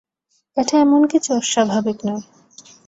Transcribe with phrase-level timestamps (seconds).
[0.57, 2.23] এটা এমন কিছু অস্বাভাবিক নয়।